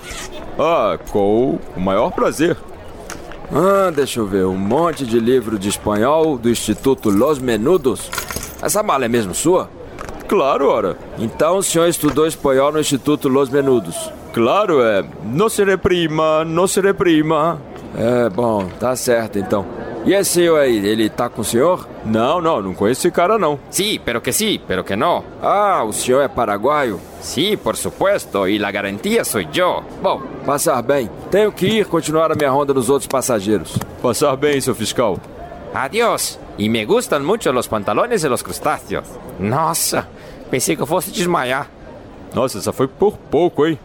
Ah, 0.59 0.99
com 1.11 1.59
o 1.77 1.81
maior 1.81 2.11
prazer. 2.11 2.57
Ah, 3.53 3.93
deixa 3.95 4.21
eu 4.21 4.27
ver. 4.27 4.47
Um 4.47 4.57
monte 4.57 5.07
de 5.07 5.21
livro 5.21 5.59
de 5.59 5.69
espanhol 5.69 6.37
do 6.37 6.49
Instituto 6.51 7.11
Los 7.11 7.39
Menudos. 7.39 8.11
Essa 8.61 8.83
mala 8.83 9.05
é 9.05 9.09
mesmo 9.09 9.35
sua? 9.35 9.69
Claro, 10.27 10.69
ora. 10.69 10.97
Então 11.19 11.59
o 11.59 11.63
senhor 11.63 11.87
estudou 11.87 12.27
espanhol 12.27 12.73
no 12.73 12.81
Instituto 12.81 13.29
Los 13.29 13.51
Menudos? 13.51 14.11
Claro, 14.33 14.83
é. 14.83 15.05
Não 15.25 15.49
se 15.49 15.63
reprima, 15.63 16.45
não 16.45 16.67
se 16.67 16.81
reprima. 16.81 17.61
É, 17.97 18.29
bom, 18.29 18.67
tá 18.81 18.95
certo 18.97 19.39
então. 19.39 19.65
E 20.05 20.13
esse 20.13 20.33
senhor 20.33 20.59
aí, 20.59 20.85
ele 20.87 21.09
tá 21.09 21.31
com 21.31 21.41
o 21.41 21.45
senhor? 21.45 21.89
Não, 22.05 22.41
não, 22.41 22.61
não 22.61 22.75
conheço 22.75 23.01
esse 23.01 23.11
cara 23.11 23.39
não. 23.39 23.59
Sí, 23.71 23.99
pero 24.05 24.21
que 24.21 24.33
sí, 24.33 24.61
pero 24.67 24.85
que 24.85 24.95
no. 24.95 25.25
Ah, 25.41 25.83
o 25.83 25.93
senhor 25.93 26.21
é 26.21 26.29
paraguaio? 26.29 27.01
Sí, 27.23 27.57
por 27.57 27.75
supuesto, 27.77 28.47
e 28.47 28.63
a 28.63 28.71
garantia 28.71 29.25
sou 29.25 29.41
eu. 29.41 29.83
Bom, 30.03 30.21
passar 30.45 30.83
bem. 30.83 31.09
Tenho 31.31 31.51
que 31.51 31.67
ir 31.67 31.87
continuar 31.87 32.31
a 32.31 32.35
minha 32.35 32.51
ronda 32.51 32.75
nos 32.75 32.91
outros 32.91 33.07
passageiros. 33.07 33.79
Passar 34.03 34.37
bem, 34.37 34.61
seu 34.61 34.75
fiscal. 34.75 35.19
Adiós. 35.73 36.39
E 36.59 36.69
me 36.69 36.85
gustam 36.85 37.21
muito 37.21 37.51
os 37.51 37.67
pantalones 37.67 38.23
e 38.23 38.29
os 38.29 38.43
crustáceos. 38.43 39.09
Nossa, 39.41 40.07
pensei 40.51 40.77
que 40.77 40.83
eu 40.83 40.87
fosse 40.87 41.11
desmaiar. 41.11 41.71
Nossa, 42.35 42.59
essa 42.59 42.73
foi 42.73 42.87
por 42.87 43.17
pouco, 43.17 43.67
hein? 43.67 43.79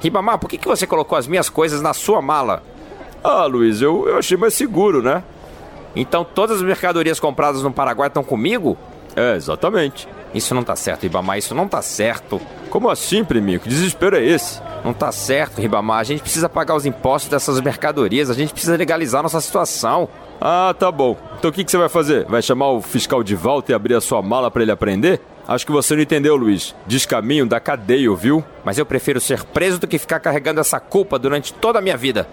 Ribamar, 0.00 0.38
por 0.38 0.48
que, 0.48 0.58
que 0.58 0.68
você 0.68 0.86
colocou 0.86 1.18
as 1.18 1.26
minhas 1.26 1.48
coisas 1.48 1.82
na 1.82 1.92
sua 1.92 2.22
mala? 2.22 2.62
Ah, 3.28 3.44
Luiz, 3.44 3.82
eu, 3.82 4.06
eu 4.06 4.18
achei 4.18 4.36
mais 4.36 4.54
seguro, 4.54 5.02
né? 5.02 5.20
Então 5.96 6.24
todas 6.24 6.58
as 6.58 6.62
mercadorias 6.62 7.18
compradas 7.18 7.60
no 7.60 7.72
Paraguai 7.72 8.06
estão 8.06 8.22
comigo? 8.22 8.78
É, 9.16 9.34
exatamente. 9.34 10.06
Isso 10.32 10.54
não 10.54 10.62
tá 10.62 10.76
certo, 10.76 11.02
Ribamar, 11.02 11.36
isso 11.36 11.52
não 11.52 11.66
tá 11.66 11.82
certo. 11.82 12.40
Como 12.70 12.88
assim, 12.88 13.24
priminho? 13.24 13.58
Que 13.58 13.68
desespero 13.68 14.16
é 14.16 14.24
esse? 14.24 14.62
Não 14.84 14.92
tá 14.92 15.10
certo, 15.10 15.60
Ribamar. 15.60 15.98
A 15.98 16.04
gente 16.04 16.22
precisa 16.22 16.48
pagar 16.48 16.76
os 16.76 16.86
impostos 16.86 17.28
dessas 17.28 17.60
mercadorias, 17.60 18.30
a 18.30 18.34
gente 18.34 18.52
precisa 18.52 18.76
legalizar 18.76 19.24
nossa 19.24 19.40
situação. 19.40 20.08
Ah, 20.40 20.72
tá 20.78 20.92
bom. 20.92 21.16
Então 21.36 21.50
o 21.50 21.52
que, 21.52 21.64
que 21.64 21.70
você 21.70 21.78
vai 21.78 21.88
fazer? 21.88 22.26
Vai 22.26 22.42
chamar 22.42 22.70
o 22.70 22.80
fiscal 22.80 23.24
de 23.24 23.34
volta 23.34 23.72
e 23.72 23.74
abrir 23.74 23.94
a 23.94 24.00
sua 24.00 24.22
mala 24.22 24.52
para 24.52 24.62
ele 24.62 24.70
aprender? 24.70 25.20
Acho 25.48 25.64
que 25.64 25.72
você 25.72 25.94
não 25.94 26.02
entendeu, 26.02 26.34
Luiz. 26.34 26.74
Descaminho 26.86 27.46
da 27.46 27.60
cadeia, 27.60 28.12
viu? 28.14 28.44
Mas 28.64 28.78
eu 28.78 28.86
prefiro 28.86 29.20
ser 29.20 29.44
preso 29.44 29.78
do 29.78 29.86
que 29.86 29.98
ficar 29.98 30.18
carregando 30.18 30.60
essa 30.60 30.80
culpa 30.80 31.18
durante 31.18 31.52
toda 31.54 31.78
a 31.78 31.82
minha 31.82 31.96
vida. 31.96 32.28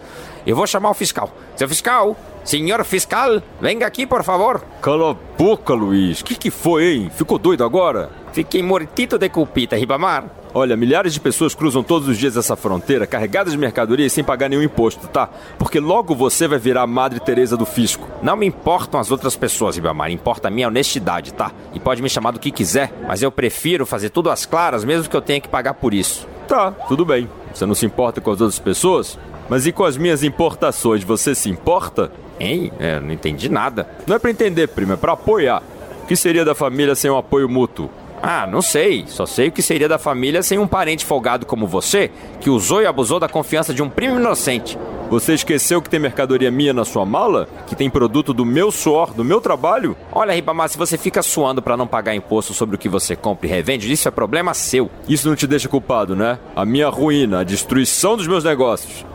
Eu 0.48 0.56
vou 0.56 0.66
chamar 0.66 0.90
o 0.90 0.94
fiscal. 0.96 1.32
Seu 1.56 1.70
fiscal, 1.70 2.18
senhor 2.44 2.84
fiscal, 2.84 3.42
venga 3.62 3.86
aqui, 3.86 4.08
por 4.08 4.24
favor. 4.24 4.64
Cala 4.82 5.12
a 5.12 5.14
boca, 5.38 5.74
Luiz. 5.74 6.24
Que 6.24 6.36
que 6.36 6.50
foi, 6.50 6.86
hein? 6.86 7.12
Ficou 7.16 7.38
doido 7.38 7.64
agora? 7.64 8.10
Fiquei 8.34 8.64
mortito 8.64 9.20
de 9.20 9.30
culpita, 9.30 9.76
Ribamar. 9.76 10.26
Olha, 10.56 10.76
milhares 10.76 11.14
de 11.14 11.20
pessoas 11.20 11.54
cruzam 11.54 11.84
todos 11.84 12.08
os 12.08 12.18
dias 12.18 12.36
essa 12.36 12.56
fronteira 12.56 13.06
carregadas 13.06 13.54
de 13.54 13.60
mercadorias 13.60 14.12
sem 14.12 14.24
pagar 14.24 14.50
nenhum 14.50 14.64
imposto, 14.64 15.08
tá? 15.08 15.30
Porque 15.58 15.80
logo 15.80 16.16
você 16.16 16.48
vai 16.48 16.58
virar 16.58 16.82
a 16.82 16.88
Madre 16.88 17.20
Teresa 17.20 17.56
do 17.56 17.66
fisco. 17.66 18.08
Não 18.24 18.36
me 18.36 18.48
importam 18.48 19.00
as 19.00 19.12
outras 19.12 19.36
pessoas, 19.36 19.76
Ribamar. 19.76 20.10
Importa 20.12 20.48
a 20.48 20.52
minha 20.52 20.68
honestidade, 20.68 21.32
tá? 21.32 21.52
E 21.76 21.80
pode 21.80 22.02
me 22.02 22.10
chamar 22.10 22.32
do 22.32 22.40
que 22.40 22.50
quiser, 22.50 22.92
mas 23.08 23.22
eu 23.22 23.32
prefiro 23.32 23.86
fazer 23.86 24.10
tudo 24.10 24.32
às 24.32 24.48
claras, 24.48 24.84
mesmo 24.84 25.08
que 25.08 25.16
eu 25.16 25.22
tenha 25.22 25.40
que 25.40 25.48
pagar 25.48 25.76
por 25.76 25.94
isso. 25.94 26.28
Tá, 26.48 26.72
tudo 26.72 27.06
bem. 27.06 27.30
Você 27.54 27.68
não 27.68 27.76
se 27.76 27.86
importa 27.86 28.20
com 28.20 28.32
as 28.32 28.42
outras 28.42 28.60
pessoas? 28.60 29.18
Mas 29.48 29.68
e 29.68 29.72
com 29.72 29.84
as 29.84 29.96
minhas 29.96 30.24
importações, 30.24 31.04
você 31.04 31.36
se 31.36 31.52
importa? 31.52 32.12
Hein? 32.40 32.72
É, 32.80 33.00
não 33.00 33.12
entendi 33.12 33.48
nada. 33.48 33.88
Não 34.08 34.16
é 34.16 34.20
pra 34.20 34.32
entender, 34.32 34.70
primo, 34.70 34.94
é 34.94 34.98
pra 34.98 35.14
apoiar. 35.14 35.62
O 36.04 36.08
que 36.08 36.16
seria 36.16 36.44
da 36.44 36.56
família 36.56 36.96
sem 36.96 37.12
um 37.12 37.18
apoio 37.18 37.48
mútuo? 37.48 37.90
Ah, 38.26 38.48
não 38.48 38.62
sei. 38.62 39.04
Só 39.06 39.26
sei 39.26 39.50
o 39.50 39.52
que 39.52 39.62
seria 39.62 39.90
da 39.90 40.00
família 40.00 40.42
sem 40.42 40.58
um 40.58 40.66
parente 40.66 41.06
folgado 41.06 41.46
como 41.46 41.68
você, 41.68 42.10
que 42.40 42.50
usou 42.50 42.82
e 42.82 42.86
abusou 42.86 43.20
da 43.20 43.28
confiança 43.28 43.74
de 43.74 43.84
um 43.84 43.90
primo 43.90 44.18
inocente. 44.18 44.78
Você 45.10 45.34
esqueceu 45.34 45.82
que 45.82 45.90
tem 45.90 46.00
mercadoria 46.00 46.50
minha 46.50 46.72
na 46.72 46.86
sua 46.86 47.06
mala? 47.06 47.50
Que 47.68 47.76
tem 47.76 47.90
produto 47.90 48.34
do 48.34 48.46
meu 48.46 48.72
suor, 48.72 49.14
do 49.14 49.26
meu 49.26 49.42
trabalho? 49.42 49.94
Olha, 50.10 50.34
Ribamar, 50.34 50.70
se 50.70 50.78
você 50.78 50.98
fica 50.98 51.22
suando 51.22 51.62
para 51.62 51.76
não 51.76 51.86
pagar 51.86 52.16
imposto 52.16 52.54
sobre 52.54 52.78
o 52.78 52.80
que 52.80 52.88
você 52.88 53.14
compra 53.14 53.46
e 53.46 53.50
revende, 53.50 53.92
isso 53.92 54.08
é 54.08 54.12
problema 54.12 54.54
seu. 54.54 54.90
Isso 55.08 55.28
não 55.28 55.36
te 55.36 55.46
deixa 55.46 55.68
culpado, 55.68 56.16
né? 56.16 56.40
A 56.56 56.64
minha 56.64 56.88
ruína, 56.88 57.42
a 57.42 57.44
destruição 57.44 58.16
dos 58.16 58.26
meus 58.26 58.46
negócios. 58.46 59.06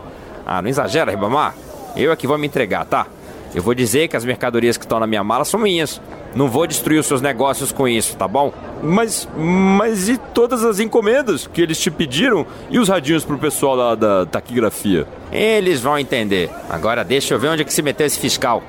Ah, 0.45 0.61
não 0.61 0.69
exagera, 0.69 1.09
Ribamar. 1.09 1.55
Eu 1.95 2.11
é 2.11 2.15
que 2.15 2.27
vou 2.27 2.37
me 2.37 2.45
entregar, 2.45 2.85
tá? 2.85 3.07
Eu 3.53 3.63
vou 3.63 3.73
dizer 3.73 4.07
que 4.07 4.15
as 4.15 4.23
mercadorias 4.23 4.77
que 4.77 4.85
estão 4.85 4.99
na 4.99 5.07
minha 5.07 5.23
mala 5.23 5.43
são 5.43 5.59
minhas. 5.59 5.99
Não 6.35 6.47
vou 6.47 6.67
destruir 6.67 6.99
os 6.99 7.07
seus 7.07 7.21
negócios 7.21 7.71
com 7.71 7.87
isso, 7.87 8.15
tá 8.15 8.27
bom? 8.27 8.53
Mas, 8.83 9.27
mas 9.35 10.07
e 10.07 10.17
todas 10.17 10.63
as 10.63 10.79
encomendas 10.79 11.47
que 11.47 11.61
eles 11.61 11.79
te 11.79 11.89
pediram 11.89 12.45
e 12.69 12.77
os 12.77 12.87
radinhos 12.87 13.25
pro 13.25 13.37
pessoal 13.37 13.75
lá 13.75 13.95
da 13.95 14.25
taquigrafia? 14.27 15.07
Eles 15.31 15.81
vão 15.81 15.97
entender. 15.97 16.49
Agora 16.69 17.03
deixa 17.03 17.33
eu 17.33 17.39
ver 17.39 17.49
onde 17.49 17.63
é 17.63 17.65
que 17.65 17.73
se 17.73 17.81
meteu 17.81 18.05
esse 18.05 18.19
fiscal. 18.19 18.61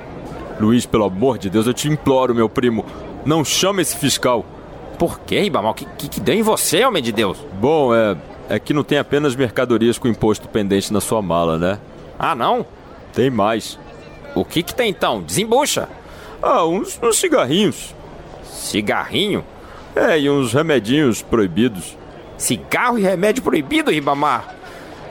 Luiz, 0.59 0.85
pelo 0.85 1.05
amor 1.05 1.37
de 1.37 1.49
Deus, 1.49 1.67
eu 1.67 1.73
te 1.73 1.87
imploro, 1.87 2.33
meu 2.33 2.49
primo, 2.49 2.85
não 3.25 3.45
chama 3.45 3.81
esse 3.81 3.95
fiscal. 3.95 4.45
Por 4.97 5.19
quê, 5.19 5.41
Ribamar? 5.41 5.71
O 5.71 5.75
que, 5.75 5.85
que, 5.97 6.07
que 6.07 6.19
deu 6.19 6.35
em 6.35 6.43
você, 6.43 6.85
homem 6.85 7.01
de 7.01 7.11
Deus? 7.11 7.37
Bom, 7.59 7.93
é, 7.93 8.15
é 8.49 8.59
que 8.59 8.73
não 8.73 8.83
tem 8.83 8.97
apenas 8.97 9.35
mercadorias 9.35 9.97
com 9.97 10.07
imposto 10.07 10.47
pendente 10.47 10.91
na 10.91 11.01
sua 11.01 11.21
mala, 11.21 11.57
né? 11.57 11.79
Ah, 12.19 12.35
não? 12.35 12.65
Tem 13.13 13.29
mais. 13.29 13.79
O 14.35 14.45
que 14.45 14.63
que 14.63 14.73
tem 14.73 14.89
então? 14.89 15.21
Desembucha. 15.21 15.89
Ah, 16.41 16.65
uns, 16.65 16.99
uns 17.01 17.17
cigarrinhos. 17.17 17.93
Cigarrinho? 18.43 19.43
É, 19.95 20.19
e 20.19 20.29
uns 20.29 20.53
remedinhos 20.53 21.21
proibidos. 21.21 21.97
Cigarro 22.37 22.97
e 22.97 23.01
remédio 23.01 23.43
proibido, 23.43 23.91
Ribamar? 23.91 24.55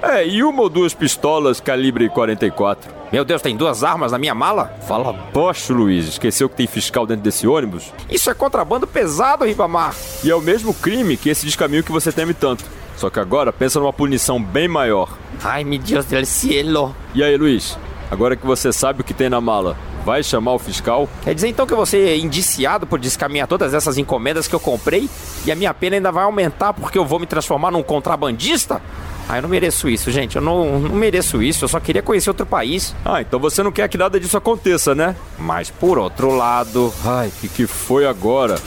É, 0.02 0.26
e 0.26 0.42
uma 0.42 0.62
ou 0.62 0.68
duas 0.68 0.94
pistolas 0.94 1.60
calibre 1.60 2.08
44. 2.08 2.90
Meu 3.12 3.24
Deus, 3.24 3.42
tem 3.42 3.56
duas 3.56 3.84
armas 3.84 4.12
na 4.12 4.18
minha 4.18 4.34
mala? 4.34 4.72
Fala 4.86 5.12
bosta, 5.12 5.72
Luiz. 5.72 6.08
Esqueceu 6.08 6.48
que 6.48 6.56
tem 6.56 6.66
fiscal 6.66 7.06
dentro 7.06 7.22
desse 7.22 7.46
ônibus? 7.46 7.92
Isso 8.08 8.30
é 8.30 8.34
contrabando 8.34 8.86
pesado, 8.86 9.44
Ribamar. 9.44 9.94
E 10.24 10.30
é 10.30 10.34
o 10.34 10.40
mesmo 10.40 10.72
crime 10.72 11.16
que 11.16 11.28
esse 11.28 11.44
descaminho 11.44 11.84
que 11.84 11.92
você 11.92 12.10
teme 12.10 12.32
tanto. 12.32 12.64
Só 12.96 13.10
que 13.10 13.18
agora 13.20 13.52
pensa 13.52 13.78
numa 13.80 13.92
punição 13.92 14.42
bem 14.42 14.68
maior. 14.68 15.16
Ai, 15.42 15.64
meu 15.64 15.78
Deus 15.78 16.06
do 16.06 16.24
cielo. 16.24 16.94
E 17.14 17.22
aí, 17.22 17.36
Luiz? 17.36 17.76
Agora 18.10 18.34
que 18.34 18.44
você 18.44 18.72
sabe 18.72 19.00
o 19.00 19.04
que 19.04 19.14
tem 19.14 19.28
na 19.28 19.40
mala, 19.40 19.76
vai 20.04 20.22
chamar 20.22 20.52
o 20.54 20.58
fiscal? 20.58 21.08
Quer 21.22 21.34
dizer 21.34 21.48
então 21.48 21.66
que 21.66 21.74
você 21.74 21.96
é 22.08 22.18
indiciado 22.18 22.86
por 22.86 22.98
descaminhar 22.98 23.46
todas 23.46 23.72
essas 23.72 23.98
encomendas 23.98 24.48
que 24.48 24.54
eu 24.54 24.60
comprei 24.60 25.08
e 25.44 25.52
a 25.52 25.54
minha 25.54 25.72
pena 25.72 25.96
ainda 25.96 26.10
vai 26.10 26.24
aumentar 26.24 26.72
porque 26.72 26.98
eu 26.98 27.04
vou 27.04 27.20
me 27.20 27.26
transformar 27.26 27.70
num 27.70 27.82
contrabandista? 27.82 28.82
Ah, 29.28 29.38
eu 29.38 29.42
não 29.42 29.48
mereço 29.48 29.88
isso, 29.88 30.10
gente. 30.10 30.34
Eu 30.34 30.42
não, 30.42 30.80
não 30.80 30.96
mereço 30.96 31.40
isso. 31.40 31.64
Eu 31.64 31.68
só 31.68 31.78
queria 31.78 32.02
conhecer 32.02 32.30
outro 32.30 32.44
país. 32.44 32.96
Ah, 33.04 33.20
então 33.20 33.38
você 33.38 33.62
não 33.62 33.70
quer 33.70 33.88
que 33.88 33.96
nada 33.96 34.18
disso 34.18 34.36
aconteça, 34.36 34.92
né? 34.92 35.14
Mas 35.38 35.70
por 35.70 35.98
outro 35.98 36.34
lado. 36.34 36.92
Ai, 37.04 37.28
o 37.28 37.30
que, 37.40 37.48
que 37.48 37.66
foi 37.68 38.06
agora? 38.06 38.58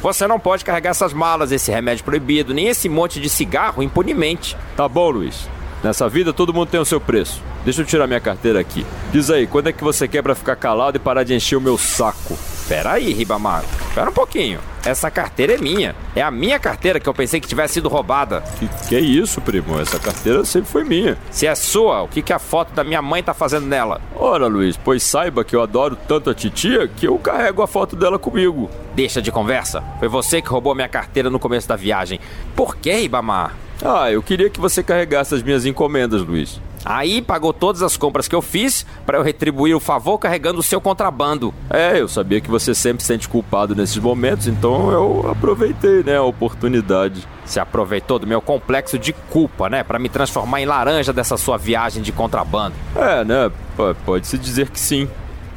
Você 0.00 0.26
não 0.28 0.38
pode 0.38 0.64
carregar 0.64 0.90
essas 0.90 1.12
malas, 1.12 1.50
esse 1.50 1.72
remédio 1.72 2.04
proibido, 2.04 2.54
nem 2.54 2.68
esse 2.68 2.88
monte 2.88 3.20
de 3.20 3.28
cigarro 3.28 3.82
impunemente. 3.82 4.56
Tá 4.76 4.88
bom, 4.88 5.10
Luiz. 5.10 5.48
Nessa 5.82 6.08
vida 6.08 6.32
todo 6.32 6.54
mundo 6.54 6.68
tem 6.68 6.80
o 6.80 6.84
seu 6.84 7.00
preço. 7.00 7.42
Deixa 7.64 7.82
eu 7.82 7.86
tirar 7.86 8.06
minha 8.06 8.20
carteira 8.20 8.60
aqui. 8.60 8.86
Diz 9.12 9.30
aí, 9.30 9.46
quando 9.46 9.68
é 9.68 9.72
que 9.72 9.82
você 9.82 10.06
quer 10.06 10.22
pra 10.22 10.34
ficar 10.34 10.56
calado 10.56 10.96
e 10.96 11.00
parar 11.00 11.24
de 11.24 11.34
encher 11.34 11.56
o 11.56 11.60
meu 11.60 11.76
saco? 11.76 12.38
Pera 12.68 12.92
aí, 12.92 13.12
Ribamar. 13.12 13.64
Pera 13.94 14.08
um 14.08 14.12
pouquinho. 14.12 14.60
Essa 14.84 15.10
carteira 15.10 15.54
é 15.54 15.58
minha. 15.58 15.94
É 16.14 16.22
a 16.22 16.30
minha 16.30 16.58
carteira 16.58 16.98
que 16.98 17.08
eu 17.08 17.14
pensei 17.14 17.40
que 17.40 17.46
tivesse 17.46 17.74
sido 17.74 17.88
roubada. 17.88 18.42
Que, 18.58 18.68
que 18.88 18.96
é 18.96 19.00
isso, 19.00 19.40
primo? 19.40 19.80
Essa 19.80 19.98
carteira 19.98 20.44
sempre 20.44 20.70
foi 20.70 20.84
minha. 20.84 21.18
Se 21.30 21.46
é 21.46 21.54
sua, 21.54 22.02
o 22.02 22.08
que, 22.08 22.22
que 22.22 22.32
a 22.32 22.38
foto 22.38 22.72
da 22.72 22.82
minha 22.82 23.02
mãe 23.02 23.22
tá 23.22 23.34
fazendo 23.34 23.66
nela? 23.66 24.00
Ora, 24.16 24.46
Luiz, 24.46 24.76
pois 24.76 25.02
saiba 25.02 25.44
que 25.44 25.54
eu 25.54 25.62
adoro 25.62 25.96
tanto 26.08 26.30
a 26.30 26.34
titia 26.34 26.88
que 26.88 27.06
eu 27.06 27.18
carrego 27.18 27.62
a 27.62 27.66
foto 27.66 27.94
dela 27.94 28.18
comigo. 28.18 28.70
Deixa 28.94 29.20
de 29.20 29.30
conversa. 29.30 29.82
Foi 29.98 30.08
você 30.08 30.40
que 30.40 30.48
roubou 30.48 30.74
minha 30.74 30.88
carteira 30.88 31.28
no 31.30 31.38
começo 31.38 31.68
da 31.68 31.76
viagem. 31.76 32.18
Por 32.56 32.76
que, 32.76 32.92
Ribamar? 32.92 33.54
Ah, 33.84 34.10
eu 34.10 34.22
queria 34.22 34.48
que 34.48 34.60
você 34.60 34.82
carregasse 34.82 35.34
as 35.34 35.42
minhas 35.42 35.66
encomendas, 35.66 36.22
Luiz. 36.22 36.60
Aí 36.84 37.22
pagou 37.22 37.52
todas 37.52 37.82
as 37.82 37.96
compras 37.96 38.26
que 38.26 38.34
eu 38.34 38.42
fiz 38.42 38.84
para 39.06 39.18
eu 39.18 39.22
retribuir 39.22 39.74
o 39.74 39.80
favor 39.80 40.18
carregando 40.18 40.58
o 40.58 40.62
seu 40.62 40.80
contrabando. 40.80 41.54
É, 41.70 42.00
eu 42.00 42.08
sabia 42.08 42.40
que 42.40 42.50
você 42.50 42.74
sempre 42.74 43.02
se 43.02 43.08
sente 43.08 43.28
culpado 43.28 43.74
nesses 43.74 43.98
momentos, 43.98 44.48
então 44.48 44.90
eu 44.90 45.30
aproveitei, 45.30 46.02
né, 46.02 46.16
a 46.16 46.22
oportunidade. 46.22 47.26
Se 47.44 47.60
aproveitou 47.60 48.18
do 48.18 48.26
meu 48.26 48.40
complexo 48.40 48.98
de 48.98 49.12
culpa, 49.12 49.68
né, 49.68 49.84
para 49.84 49.98
me 49.98 50.08
transformar 50.08 50.60
em 50.60 50.66
laranja 50.66 51.12
dessa 51.12 51.36
sua 51.36 51.56
viagem 51.56 52.02
de 52.02 52.10
contrabando. 52.10 52.74
É, 52.96 53.24
né, 53.24 53.50
P 53.76 53.94
pode-se 54.04 54.36
dizer 54.36 54.68
que 54.68 54.80
sim. 54.80 55.08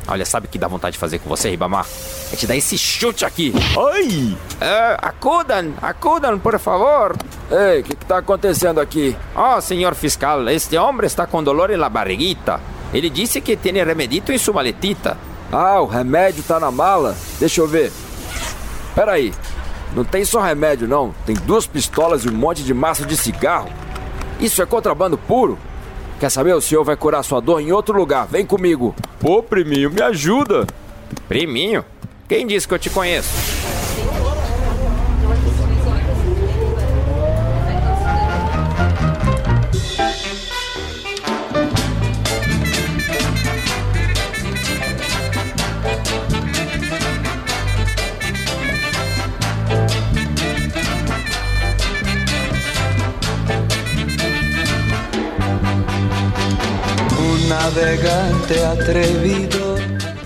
Olha, 0.08 0.26
sabe 0.26 0.46
o 0.46 0.50
que 0.50 0.60
dá 0.60 0.68
vontade 0.68 0.94
de 0.94 1.00
fazer 1.00 1.20
com 1.20 1.28
você, 1.28 1.50
Ribamar? 1.50 1.86
É 2.32 2.36
te 2.36 2.46
dar 2.46 2.56
esse 2.56 2.78
chute 2.78 3.26
aqui. 3.26 3.54
Ai! 3.94 4.38
É, 4.62 4.98
acudam, 5.02 5.74
acudam, 5.82 6.38
por 6.38 6.60
favor. 6.60 7.16
Ei, 7.50 7.82
o 7.82 7.84
que, 7.84 7.96
que 7.96 8.06
tá 8.06 8.20
acontecendo 8.20 8.80
aqui? 8.80 9.16
Oh, 9.36 9.60
senhor 9.62 9.96
fiscal, 9.96 10.48
este 10.50 10.78
homem 10.78 11.08
está 11.08 11.26
com 11.26 11.44
dolor 11.44 11.72
la 11.72 11.90
barriguita. 11.90 12.60
Ele 12.94 13.10
disse 13.10 13.42
que 13.42 13.58
tem 13.58 13.74
remedito 13.74 14.32
em 14.32 14.38
sua 14.38 14.54
maletita. 14.54 15.18
Ah, 15.52 15.82
o 15.82 15.86
remédio 15.86 16.44
tá 16.44 16.60
na 16.60 16.72
mala? 16.72 17.16
Deixa 17.40 17.62
eu 17.62 17.68
ver. 17.68 17.92
Peraí, 18.94 19.34
não 19.96 20.04
tem 20.04 20.24
só 20.24 20.42
remédio 20.42 20.88
não, 20.88 21.14
tem 21.26 21.36
duas 21.36 21.66
pistolas 21.66 22.26
e 22.26 22.30
um 22.30 22.34
monte 22.34 22.64
de 22.64 22.74
massa 22.74 23.06
de 23.06 23.18
cigarro. 23.18 23.70
Isso 24.40 24.62
é 24.62 24.66
contrabando 24.66 25.18
puro? 25.18 25.58
Quer 26.20 26.30
saber? 26.30 26.54
O 26.54 26.62
senhor 26.62 26.84
vai 26.84 26.96
curar 26.96 27.24
sua 27.24 27.42
dor 27.42 27.60
em 27.60 27.72
outro 27.72 27.98
lugar. 27.98 28.28
Vem 28.28 28.46
comigo. 28.46 28.96
Pô, 29.20 29.44
priminho, 29.44 29.92
me 29.92 30.02
ajuda. 30.02 30.66
Priminho? 31.28 31.84
Quem 32.28 32.48
disse 32.48 32.68
que 32.68 32.74
eu 32.74 32.80
te 32.80 32.90
conheço? 32.90 33.55
Atrevido. 58.86 59.58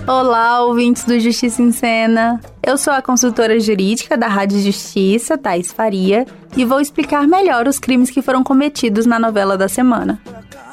Olá, 0.06 0.62
ouvintes 0.62 1.04
do 1.04 1.18
Justiça 1.18 1.62
em 1.62 1.72
Cena. 1.72 2.38
Eu 2.62 2.76
sou 2.76 2.92
a 2.92 3.00
consultora 3.00 3.58
jurídica 3.58 4.18
da 4.18 4.28
Rádio 4.28 4.60
Justiça, 4.60 5.38
Thais 5.38 5.72
Faria, 5.72 6.26
e 6.54 6.62
vou 6.62 6.78
explicar 6.78 7.26
melhor 7.26 7.66
os 7.66 7.78
crimes 7.78 8.10
que 8.10 8.20
foram 8.20 8.44
cometidos 8.44 9.06
na 9.06 9.18
novela 9.18 9.56
da 9.56 9.66
semana. 9.66 10.20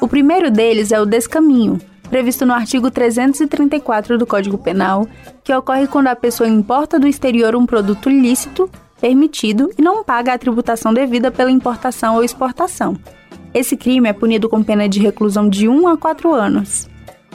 O 0.02 0.06
primeiro 0.06 0.50
deles 0.50 0.92
é 0.92 1.00
o 1.00 1.06
descaminho, 1.06 1.80
previsto 2.10 2.44
no 2.44 2.52
artigo 2.52 2.90
334 2.90 4.18
do 4.18 4.26
Código 4.26 4.58
Penal, 4.58 5.08
que 5.42 5.54
ocorre 5.54 5.86
quando 5.86 6.08
a 6.08 6.16
pessoa 6.16 6.46
importa 6.46 6.98
do 6.98 7.08
exterior 7.08 7.56
um 7.56 7.64
produto 7.64 8.10
ilícito, 8.10 8.68
permitido 9.00 9.70
e 9.78 9.80
não 9.80 10.04
paga 10.04 10.34
a 10.34 10.38
tributação 10.38 10.92
devida 10.92 11.30
pela 11.30 11.50
importação 11.50 12.16
ou 12.16 12.24
exportação. 12.24 12.98
Esse 13.54 13.78
crime 13.78 14.10
é 14.10 14.12
punido 14.12 14.46
com 14.46 14.62
pena 14.62 14.86
de 14.86 15.00
reclusão 15.00 15.48
de 15.48 15.66
1 15.66 15.88
a 15.88 15.96
4 15.96 16.34
anos. 16.34 16.86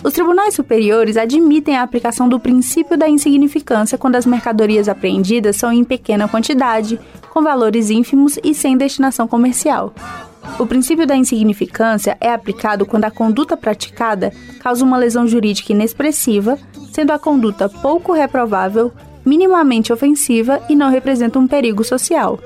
Os 0.04 0.12
tribunais 0.12 0.54
superiores 0.54 1.16
admitem 1.16 1.78
a 1.78 1.82
aplicação 1.82 2.28
do 2.28 2.38
princípio 2.38 2.98
da 2.98 3.08
insignificância 3.08 3.98
quando 3.98 4.18
as 4.18 4.26
mercadorias 4.26 4.90
apreendidas 4.90 5.56
são 5.56 5.72
em 5.72 5.84
pequena 5.84 6.28
quantidade, 6.28 7.00
com 7.30 7.42
valores 7.42 7.90
ínfimos 7.90 8.38
e 8.44 8.54
sem 8.54 8.76
destinação 8.76 9.30
comercial. 9.30 9.94
O 10.60 10.66
princípio 10.66 11.08
da 11.08 11.16
insignificância 11.16 12.18
é 12.20 12.34
aplicado 12.34 12.86
quando 12.86 13.06
a 13.06 13.12
conduta 13.12 13.56
praticada 13.56 14.34
causa 14.60 14.84
uma 14.84 14.98
lesão 14.98 15.26
jurídica 15.26 15.72
inexpressiva, 15.72 16.60
sendo 16.92 17.12
a 17.12 17.18
conduta 17.18 17.70
pouco 17.70 18.12
reprovável, 18.12 18.92
minimamente 19.26 19.94
ofensiva 19.94 20.62
e 20.70 20.76
não 20.76 20.90
representa 20.90 21.40
um 21.40 21.48
perigo 21.48 21.82
social. 21.82 22.38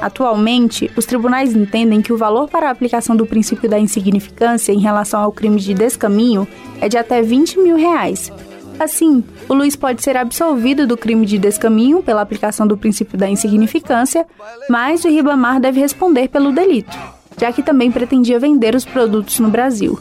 Atualmente, 0.00 0.90
os 0.96 1.04
tribunais 1.04 1.56
entendem 1.56 2.00
que 2.00 2.12
o 2.12 2.16
valor 2.16 2.48
para 2.48 2.68
a 2.68 2.70
aplicação 2.70 3.16
do 3.16 3.26
princípio 3.26 3.68
da 3.68 3.78
insignificância 3.78 4.72
em 4.72 4.80
relação 4.80 5.20
ao 5.20 5.32
crime 5.32 5.60
de 5.60 5.74
descaminho 5.74 6.46
é 6.80 6.88
de 6.88 6.96
até 6.96 7.20
20 7.20 7.58
mil 7.58 7.76
reais. 7.76 8.30
Assim, 8.78 9.24
o 9.48 9.54
Luiz 9.54 9.74
pode 9.74 10.02
ser 10.02 10.16
absolvido 10.16 10.86
do 10.86 10.96
crime 10.96 11.26
de 11.26 11.36
descaminho 11.36 12.00
pela 12.00 12.20
aplicação 12.20 12.64
do 12.64 12.76
princípio 12.76 13.18
da 13.18 13.28
insignificância, 13.28 14.24
mas 14.70 15.04
o 15.04 15.08
Ribamar 15.08 15.58
deve 15.58 15.80
responder 15.80 16.28
pelo 16.28 16.52
delito, 16.52 16.96
já 17.36 17.50
que 17.50 17.62
também 17.62 17.90
pretendia 17.90 18.38
vender 18.38 18.76
os 18.76 18.84
produtos 18.84 19.40
no 19.40 19.48
Brasil. 19.48 19.98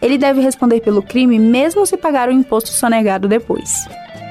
Ele 0.00 0.16
deve 0.16 0.40
responder 0.40 0.80
pelo 0.80 1.02
crime 1.02 1.40
mesmo 1.40 1.84
se 1.84 1.96
pagar 1.96 2.28
o 2.28 2.32
imposto 2.32 2.70
sonegado 2.70 3.26
depois. 3.26 3.88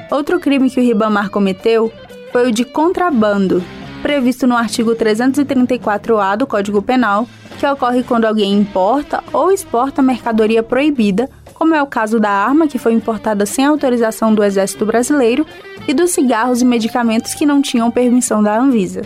Outro 0.09 0.39
crime 0.39 0.69
que 0.69 0.79
o 0.79 0.83
Ribamar 0.83 1.29
cometeu 1.29 1.91
foi 2.31 2.47
o 2.47 2.51
de 2.53 2.63
contrabando, 2.63 3.61
previsto 4.01 4.48
no 4.48 4.56
artigo 4.56 4.96
334-A 4.96 6.36
do 6.36 6.48
Código 6.48 6.82
Penal, 6.82 7.27
que 7.58 7.65
ocorre 7.65 8.03
quando 8.03 8.25
alguém 8.25 8.53
importa 8.53 9.24
ou 9.34 9.51
exporta 9.51 10.01
mercadoria 10.01 10.63
proibida, 10.63 11.29
como 11.53 11.75
é 11.75 11.84
o 11.84 11.88
caso 11.88 12.20
da 12.20 12.29
arma 12.29 12.68
que 12.68 12.79
foi 12.79 12.94
importada 12.94 13.46
sem 13.46 13.65
autorização 13.65 14.34
do 14.34 14.44
Exército 14.44 14.86
Brasileiro 14.86 15.46
e 15.88 15.94
dos 15.94 16.12
cigarros 16.12 16.62
e 16.62 16.65
medicamentos 16.65 17.34
que 17.34 17.46
não 17.46 17.62
tinham 17.62 17.91
permissão 17.91 18.41
da 18.41 18.58
Anvisa. 18.58 19.01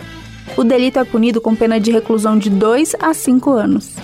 O 0.56 0.62
delito 0.62 0.98
é 0.98 1.04
punido 1.04 1.40
com 1.40 1.54
pena 1.54 1.80
de 1.80 1.90
reclusão 1.90 2.38
de 2.38 2.48
2 2.48 2.94
a 3.00 3.12
5 3.12 3.50
anos. 3.50 3.96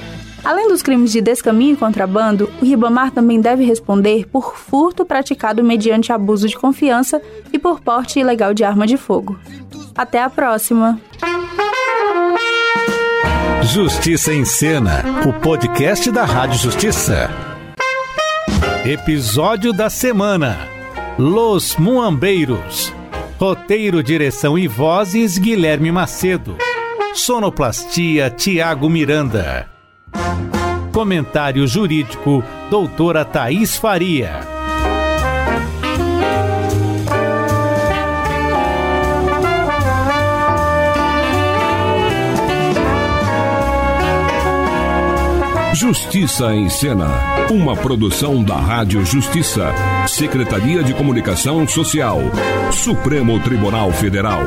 Além 0.44 0.68
dos 0.68 0.82
crimes 0.82 1.12
de 1.12 1.20
descaminho 1.20 1.74
e 1.74 1.76
contrabando, 1.76 2.50
o 2.60 2.64
Ribamar 2.64 3.10
também 3.10 3.40
deve 3.40 3.64
responder 3.64 4.26
por 4.26 4.56
furto 4.56 5.04
praticado 5.04 5.62
mediante 5.62 6.12
abuso 6.12 6.48
de 6.48 6.56
confiança 6.56 7.20
e 7.52 7.58
por 7.58 7.80
porte 7.80 8.20
ilegal 8.20 8.54
de 8.54 8.64
arma 8.64 8.86
de 8.86 8.96
fogo. 8.96 9.38
Até 9.94 10.22
a 10.22 10.30
próxima! 10.30 10.98
Justiça 13.62 14.32
em 14.32 14.44
Cena, 14.44 15.04
o 15.28 15.32
podcast 15.40 16.10
da 16.10 16.24
Rádio 16.24 16.58
Justiça. 16.58 17.30
Episódio 18.84 19.72
da 19.72 19.90
semana: 19.90 20.58
Los 21.18 21.76
Muambeiros. 21.76 22.92
Roteiro, 23.38 24.02
direção 24.02 24.58
e 24.58 24.66
vozes: 24.66 25.36
Guilherme 25.36 25.92
Macedo. 25.92 26.56
Sonoplastia: 27.14 28.30
Tiago 28.30 28.88
Miranda. 28.88 29.68
Comentário 30.92 31.66
jurídico: 31.66 32.42
Doutora 32.70 33.24
Thaís 33.24 33.76
Faria. 33.76 34.60
Justiça 45.74 46.54
em 46.54 46.68
Cena, 46.68 47.08
uma 47.50 47.74
produção 47.74 48.44
da 48.44 48.56
Rádio 48.56 49.04
Justiça, 49.06 49.72
Secretaria 50.06 50.82
de 50.82 50.92
Comunicação 50.92 51.66
Social, 51.66 52.20
Supremo 52.70 53.40
Tribunal 53.40 53.90
Federal. 53.90 54.42